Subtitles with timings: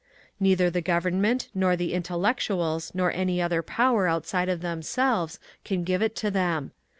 [0.39, 6.01] Neither the government nor the intellectuals nor any other power outside of themselves can give
[6.01, 6.71] it to them.